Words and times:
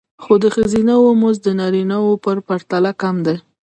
خو 0.23 0.33
د 0.43 0.45
ښځینه 0.55 0.93
وو 1.01 1.11
مزد 1.21 1.41
د 1.45 1.49
نارینه 1.59 1.97
وو 2.03 2.13
په 2.23 2.31
پرتله 2.47 2.91
کم 3.01 3.15
دی 3.25 3.35